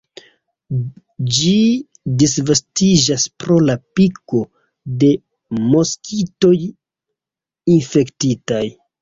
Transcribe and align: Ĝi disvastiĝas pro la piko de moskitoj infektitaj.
Ĝi 1.33 1.51
disvastiĝas 2.21 3.25
pro 3.43 3.59
la 3.67 3.75
piko 3.99 4.41
de 5.05 5.11
moskitoj 5.75 6.55
infektitaj. 7.77 8.65